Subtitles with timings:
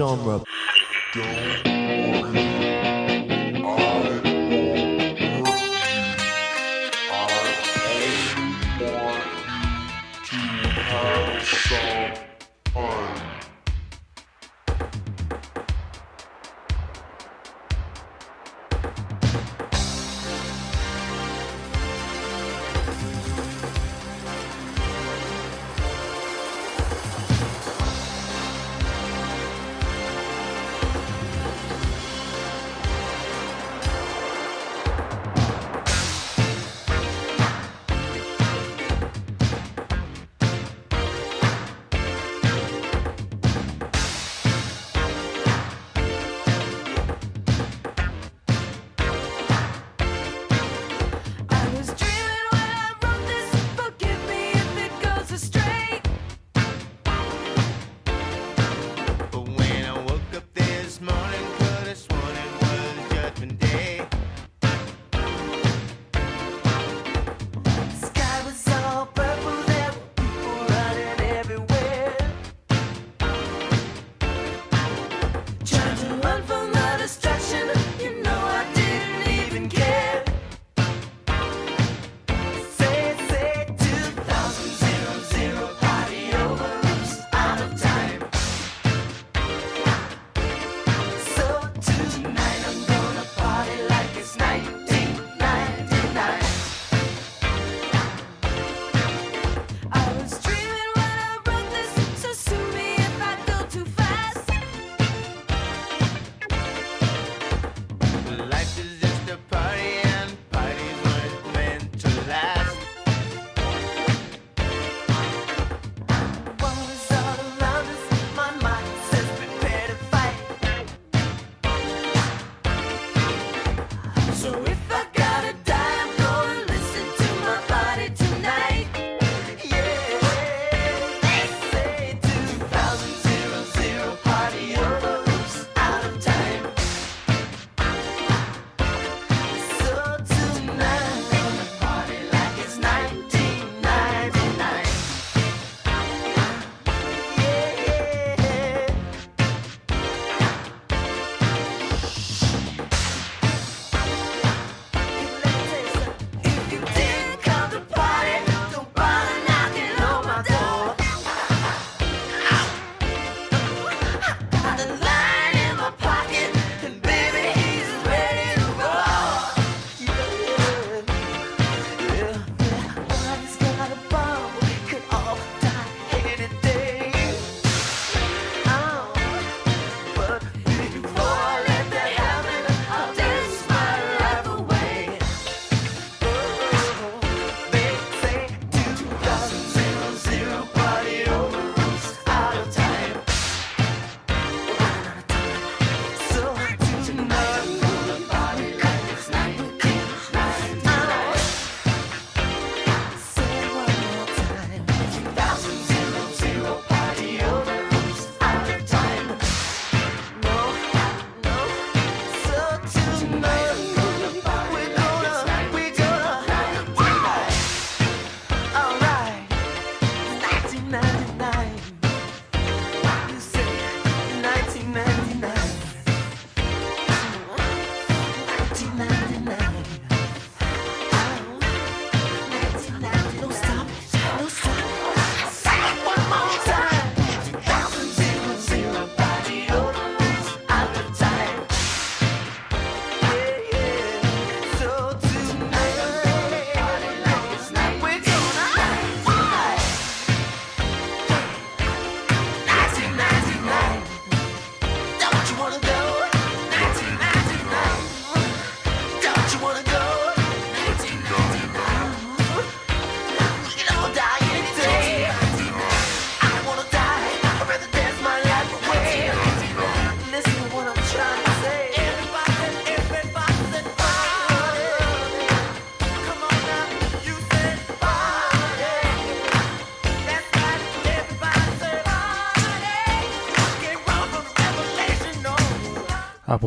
[0.00, 1.79] genre.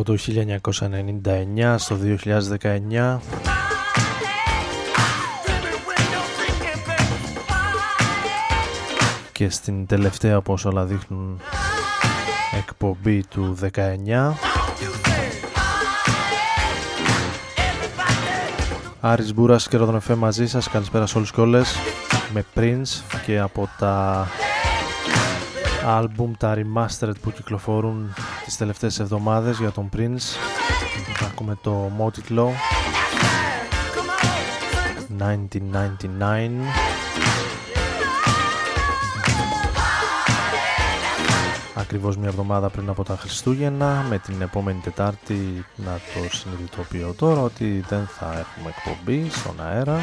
[0.06, 0.24] Από το
[1.64, 1.98] 1999 στο
[2.60, 3.18] 2019
[9.32, 11.42] και στην τελευταία όπως όλα δείχνουν
[12.58, 14.34] εκπομπή του 19
[19.00, 20.70] Άρης Μπούρας και Ρόδον μαζί σας.
[20.70, 21.76] Καλησπέρα σε όλους και όλες.
[22.34, 24.28] Με Prince και από τα
[25.86, 28.14] album τα remastered που κυκλοφορούν
[28.54, 30.38] τις τελευταίες εβδομάδες για τον Prince.
[31.14, 32.48] Θα ακούμε το Motitlo
[35.20, 35.34] 1999
[41.76, 47.42] ακριβώς μια εβδομάδα πριν από τα Χριστούγεννα με την επόμενη Τετάρτη να το συνειδητοποιώ τώρα
[47.42, 50.00] ότι δεν θα έχουμε εκπομπή στον αέρα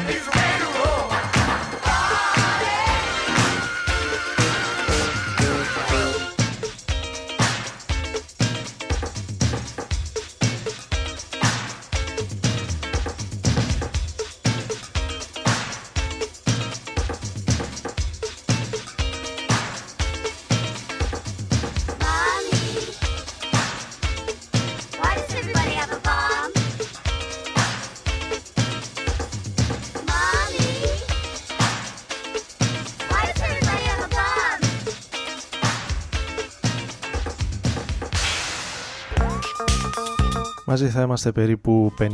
[41.11, 42.13] είμαστε περίπου 55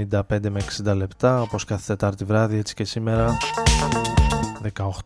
[0.49, 3.37] με 60 λεπτά όπως κάθε Τετάρτη βράδυ έτσι και σήμερα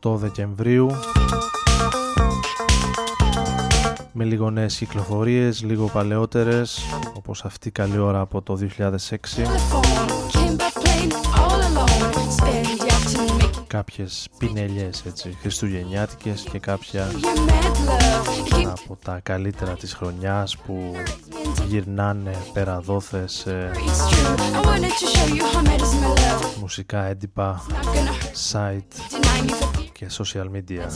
[0.01, 0.89] 18 Δεκεμβρίου.
[4.11, 10.20] Με λίγο νέες κυκλοφορίες, λίγο παλαιότερες όπως αυτή καλή ώρα από το 2006
[13.71, 17.12] κάποιες πινελιές έτσι χριστουγεννιάτικες και κάποια
[18.65, 20.94] από τα καλύτερα της χρονιάς που
[21.68, 23.47] γυρνάνε πέρα δόθες
[26.59, 27.62] μουσικά έντυπα
[28.51, 29.18] site
[29.91, 30.88] και social media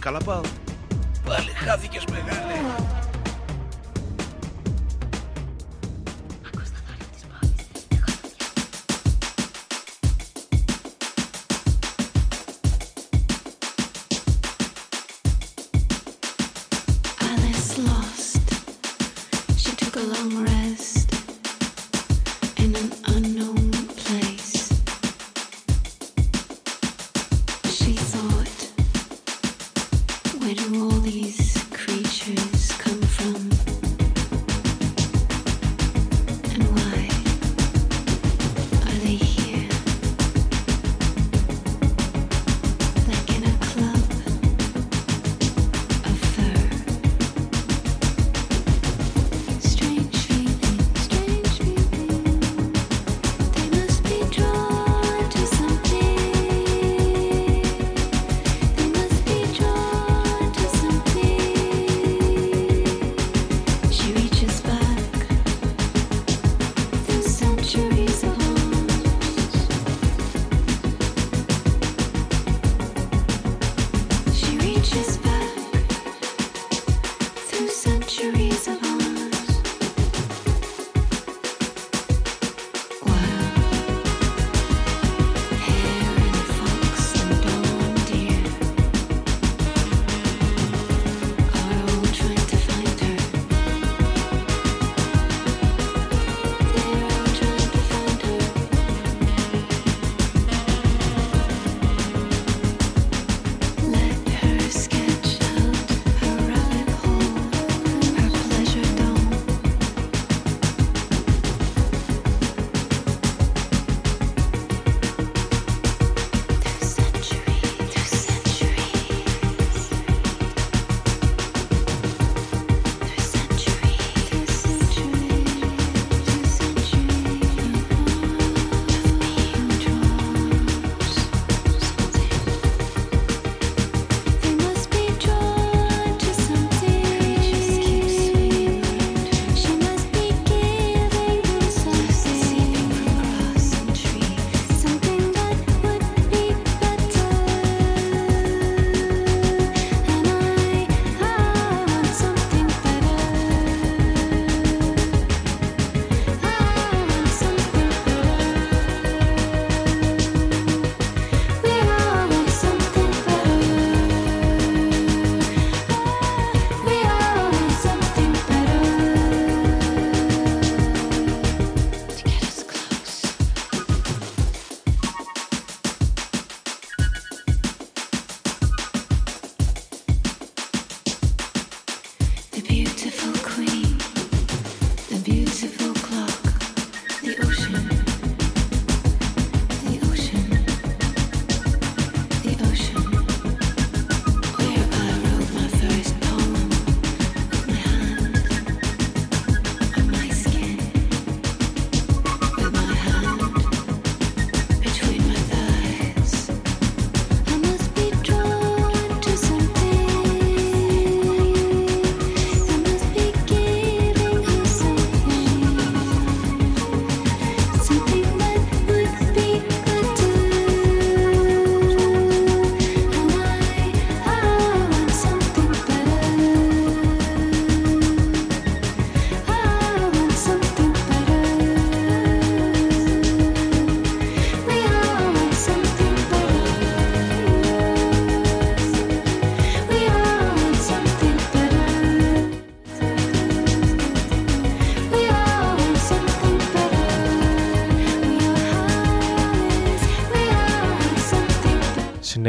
[0.00, 0.42] Calabal.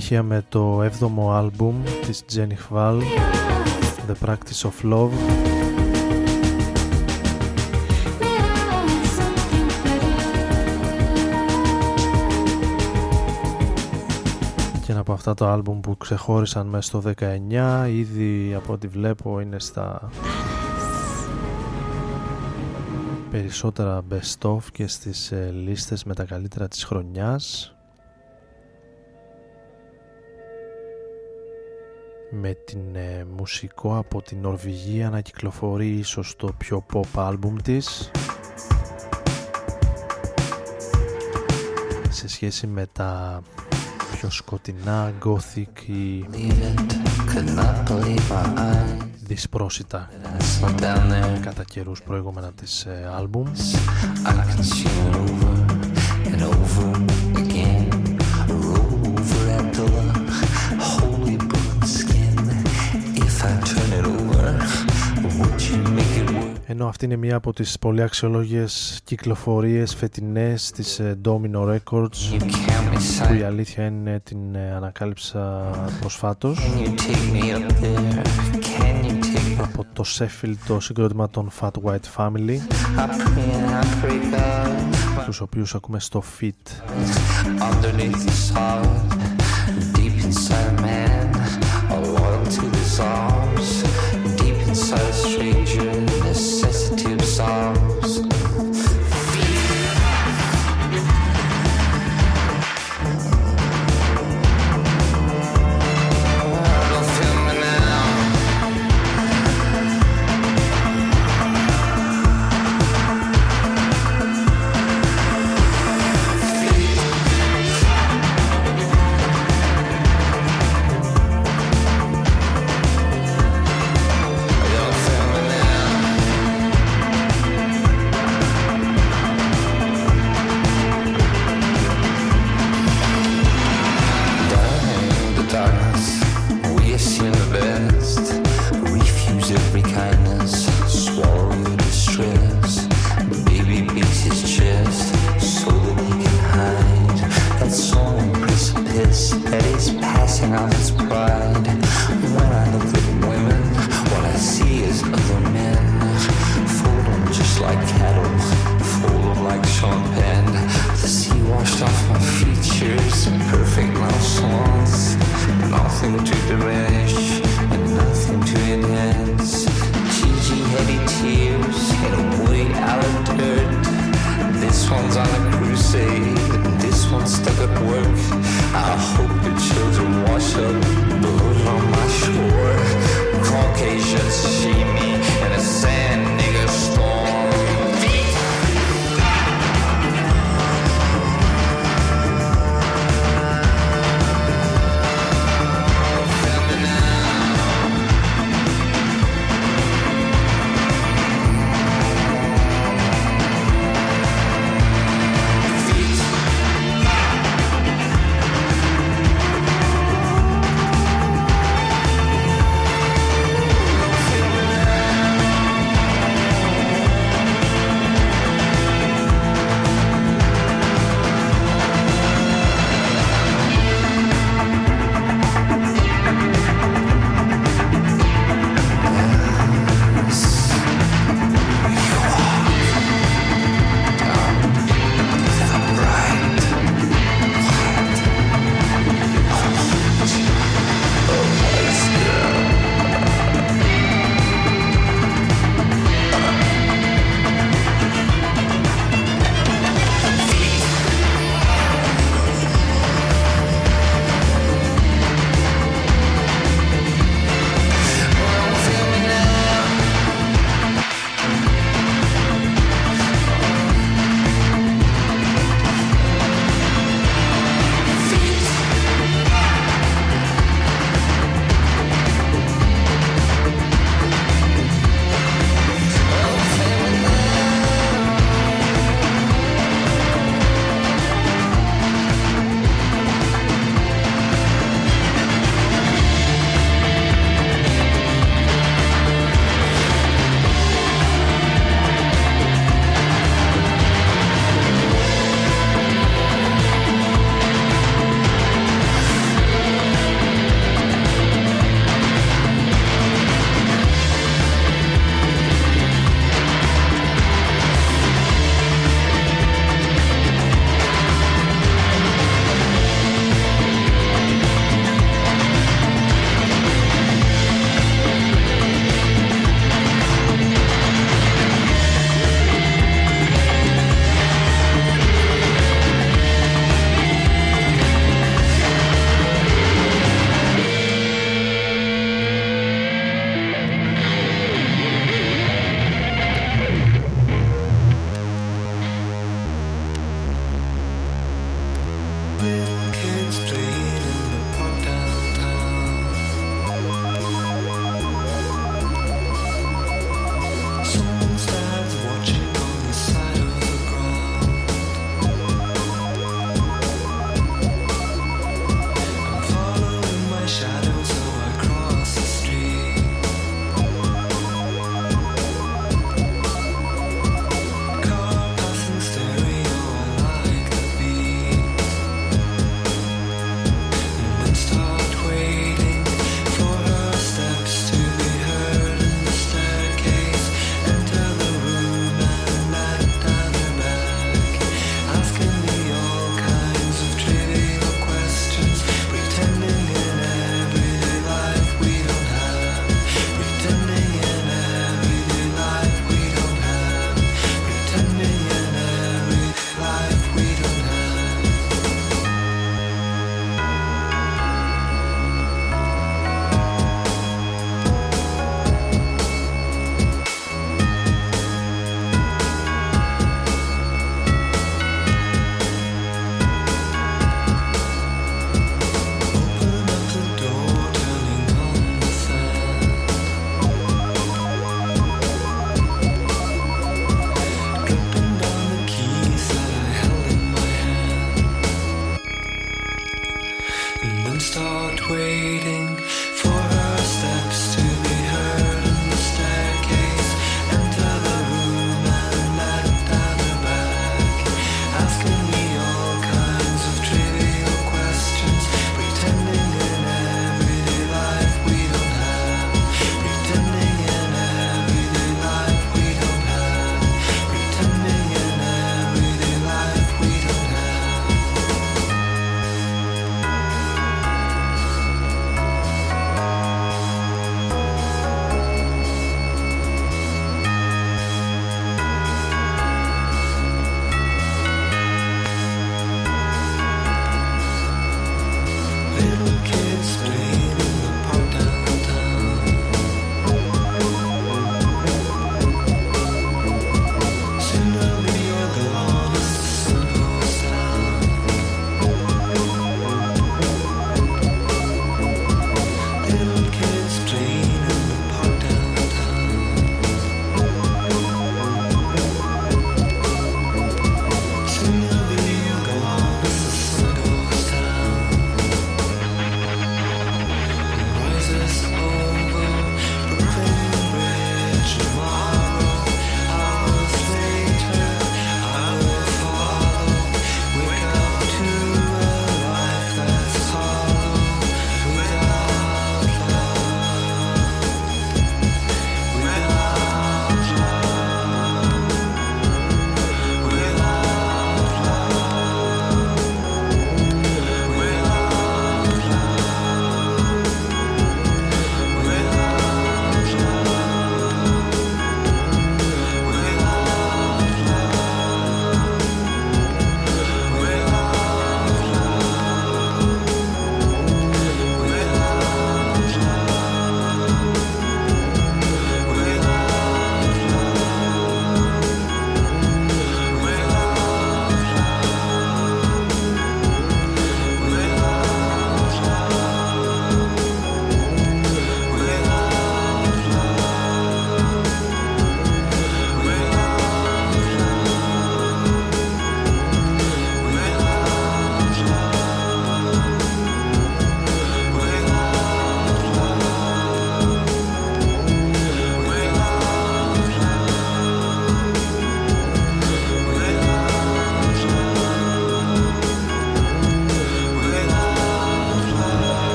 [0.00, 3.00] Συνέχεια με το 7ο άλμπουμ της Jenny Hval
[4.08, 5.10] The Practice of Love.
[14.84, 19.40] Και ένα από αυτά το άλμπουμ που ξεχώρισαν μέσα στο 19 ήδη από ό,τι βλέπω
[19.40, 20.10] είναι στα
[23.30, 27.75] περισσότερα best of και στις ε, λίστες με τα καλύτερα της χρονιάς
[32.30, 38.10] με την ε, μουσικό από την Νορβηγία να κυκλοφορεί ίσως το πιο pop album της.
[42.08, 43.42] Σε σχέση με τα
[44.12, 46.24] πιο σκοτεινά, gothic ή
[49.26, 50.08] δυσπρόσιτα
[51.42, 53.52] κατά καιρούς προηγούμενα της ε, άλμπουμ
[66.78, 72.38] ενώ αυτή είναι μία από τις πολύ αξιολόγιες κυκλοφορίες φετινές της ε, Domino Records
[73.28, 76.58] που η αλήθεια είναι την ε, ανακάλυψα προσφάτως.
[79.62, 82.56] Από το Sheffield το συγκρότημα των Fat White Family
[85.24, 86.52] τους οποίους ακούμε στο Fit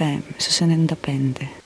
[0.00, 1.59] Ράδον FM στους 95.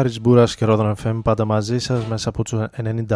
[0.00, 3.06] Άρης Μπούρας και Ρόδον FM πάντα μαζί σας μέσα από τους 95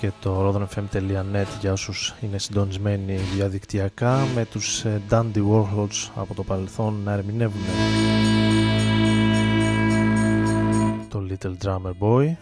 [0.00, 6.42] και το rodonfm.net για όσους είναι συντονισμένοι διαδικτυακά με τους ε, Dandy Warhols από το
[6.42, 7.60] παρελθόν να ερμηνεύουν
[11.08, 12.34] το Little Drummer Boy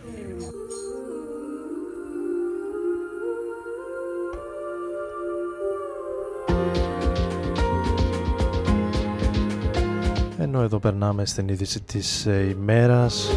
[10.59, 13.31] ενώ εδώ περνάμε στην είδηση της ε, ημέρας.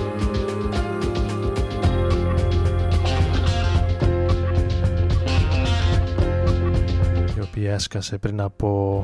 [7.38, 9.04] Η οποία έσκασε πριν από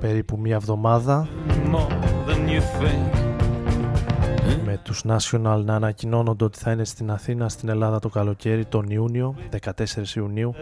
[0.00, 1.28] περίπου μία εβδομάδα.
[4.64, 8.86] Με τους National να ανακοινώνονται ότι θα είναι στην Αθήνα στην Ελλάδα το καλοκαίρι τον
[8.88, 9.70] Ιούνιο 14
[10.16, 10.54] Ιουνίου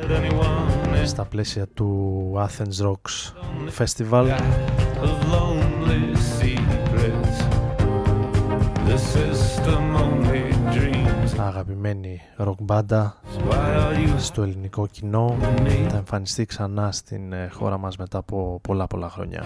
[1.04, 3.32] στα πλαίσια του Athens Rocks
[3.78, 4.26] Festival
[11.48, 13.16] αγαπημένη ροκ μπάντα
[14.16, 15.36] στο ελληνικό κοινό
[15.88, 19.42] θα εμφανιστεί ξανά στην ε, χώρα μας μετά από πολλά πολλά χρόνια.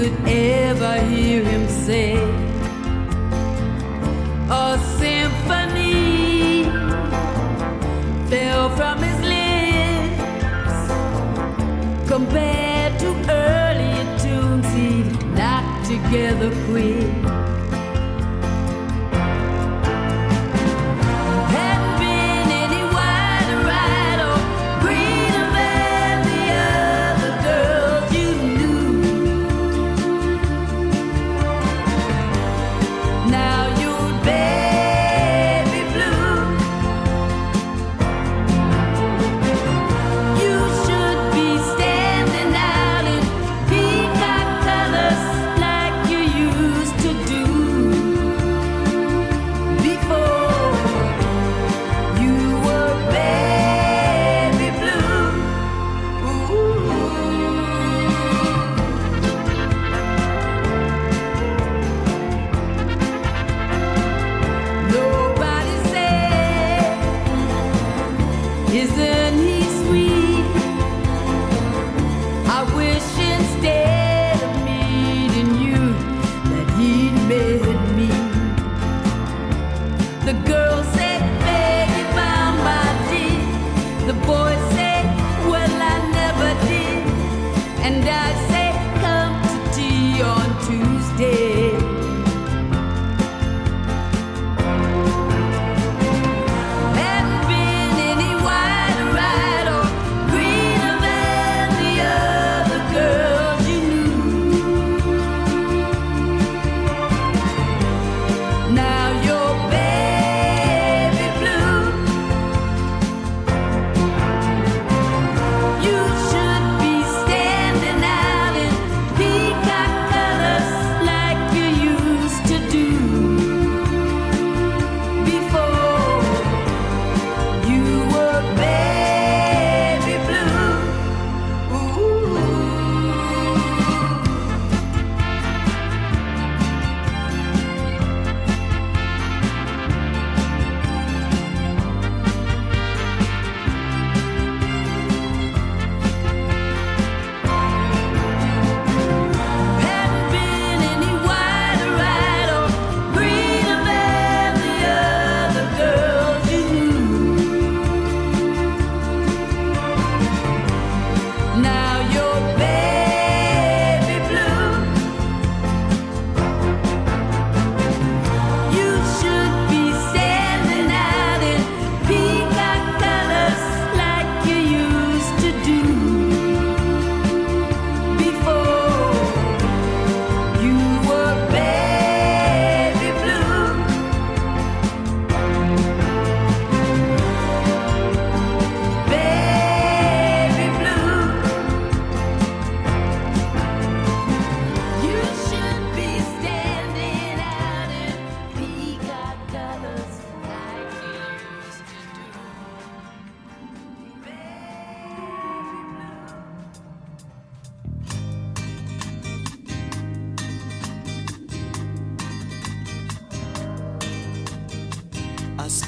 [0.00, 2.14] could ever hear him say
[4.48, 6.64] a symphony
[8.30, 10.78] fell from his lips
[12.08, 17.19] compared to earlier tunes he'd knocked together quick.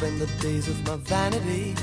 [0.02, 1.76] spend the days of my vanity.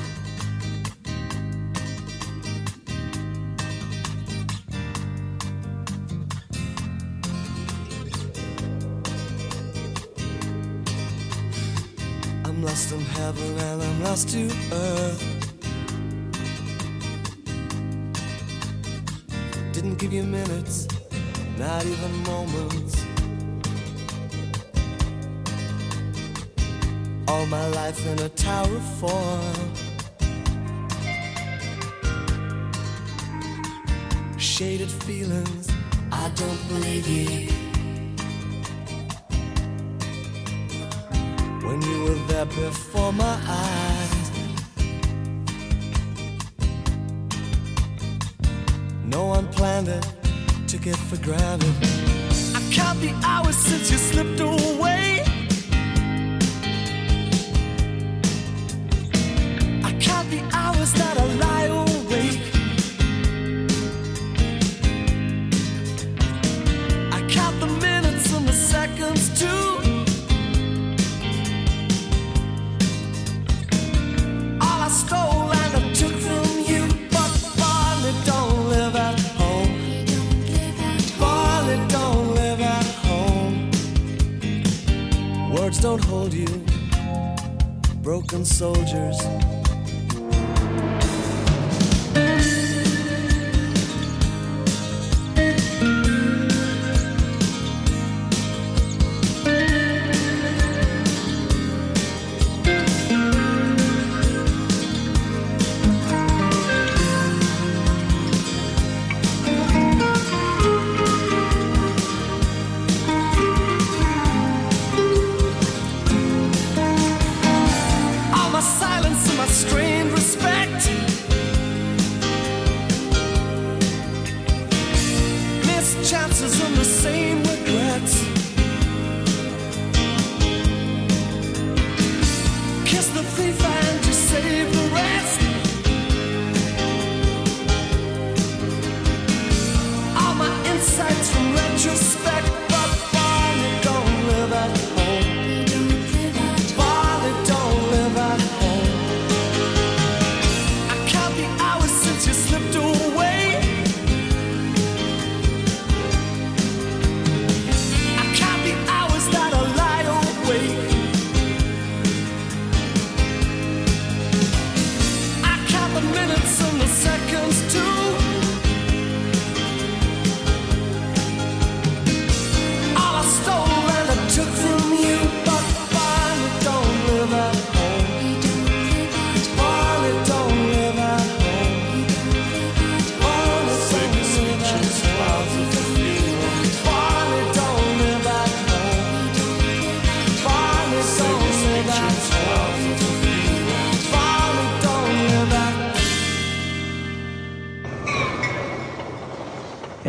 [12.43, 15.23] I'm lost in heaven and I'm lost to earth.
[19.71, 20.89] Didn't give you minutes,
[21.57, 22.98] not even moments.
[27.49, 29.55] my life in a tower of form.
[34.37, 35.67] Shaded feelings,
[36.11, 37.47] I don't believe you.
[41.67, 44.31] When you were there before my eyes,
[49.05, 50.05] no one planned it,
[50.67, 51.88] took it for granted.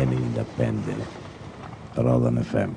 [0.01, 1.03] el independiente.
[1.95, 2.73] Rodan FM.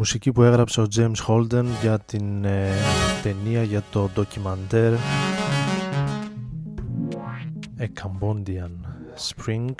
[0.00, 2.72] Μουσική που έγραψε ο James Holden για την ε,
[3.22, 4.92] ταινία για το ντοκιμαντέρ
[7.78, 8.70] A Cambodian
[9.28, 9.74] Spring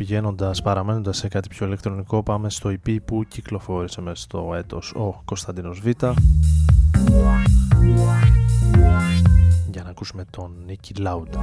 [0.00, 5.22] πηγαίνοντας, παραμένοντας σε κάτι πιο ηλεκτρονικό πάμε στο EP που κυκλοφόρησε μέσα στο έτος ο
[5.24, 5.86] Κωνσταντίνος Β.
[9.70, 11.40] Για να ακούσουμε τον Νίκη Λάουντα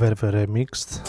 [0.00, 1.00] Verve Remixed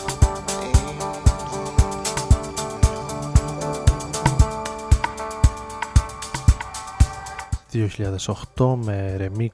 [8.58, 9.52] 2008 με remix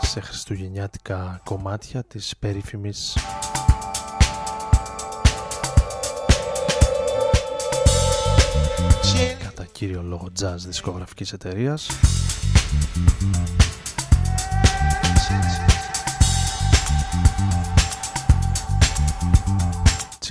[0.00, 3.16] σε χριστουγεννιάτικα κομμάτια της περίφημης.
[9.42, 11.86] Κατά κύριο λόγο jazz δισκογραφικής εταιρείας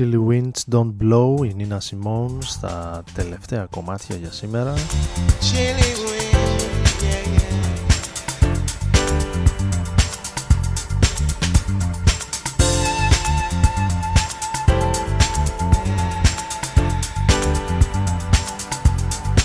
[0.02, 4.74] Chilly Winds Don't Blow η Nina Simone στα τελευταία κομμάτια για σήμερα.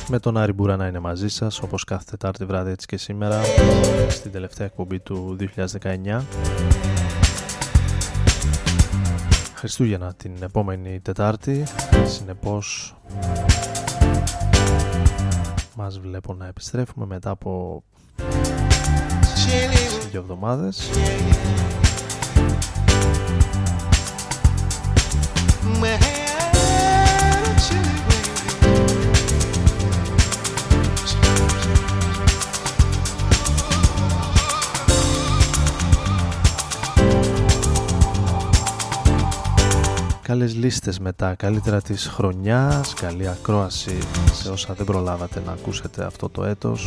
[0.09, 3.41] Με τον Άρη Μπούρα να είναι μαζί σας όπως κάθε Τετάρτη βράδυ έτσι και σήμερα
[4.09, 6.86] στην τελευταία εκπομπή του 2019
[9.57, 11.65] Χριστούγεννα την επόμενη Τετάρτη.
[12.07, 12.97] Συνεπώς
[15.75, 17.83] μας βλέπω να επιστρέφουμε μετά από
[20.11, 20.91] δύο εβδομάδες
[40.27, 43.99] καλές λίστες με τα καλύτερα της χρονιάς, καλή ακρόαση
[44.33, 46.87] σε όσα δεν προλάβατε να ακούσετε αυτό το έτος.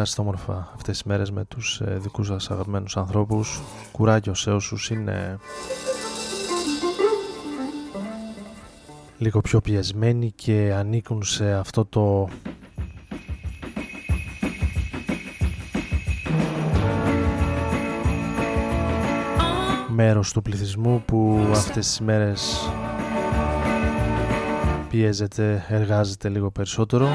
[0.00, 3.60] Περάσετε όμορφα αυτές τις μέρες με τους ε, δικούς σας αγαπημένους ανθρώπους.
[3.92, 5.38] Κουράγιο σε όσους είναι
[9.18, 12.28] λίγο πιο πιεσμένοι και ανήκουν σε αυτό το
[19.88, 22.70] μέρος του πληθυσμού που αυτές τις μέρες
[24.90, 27.08] πιέζεται, εργάζεται λίγο περισσότερο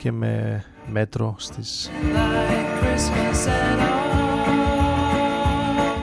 [0.00, 1.90] και με μέτρο στις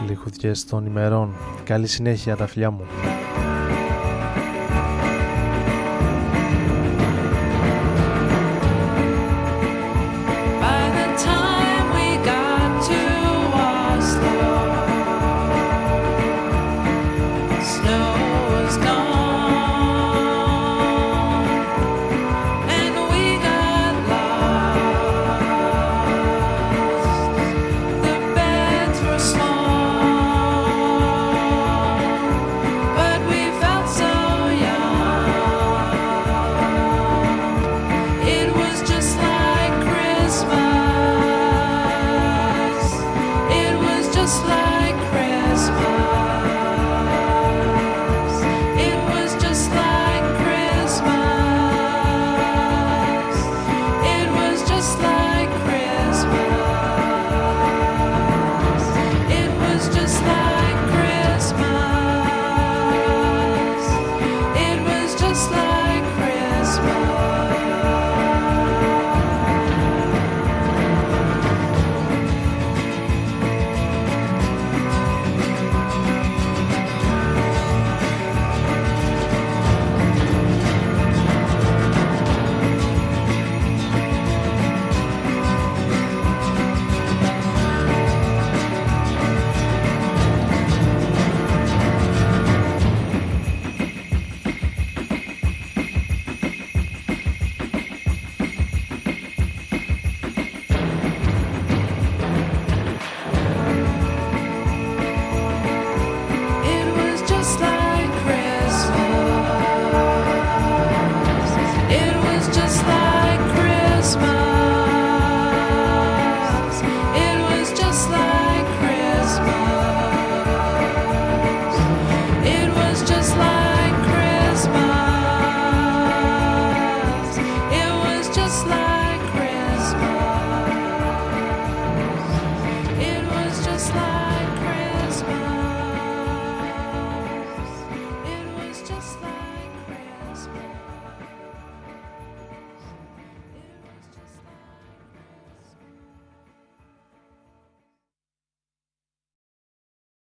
[0.08, 1.36] λιχουδιές των ημερών.
[1.64, 2.86] Καλή συνέχεια τα φιλιά μου.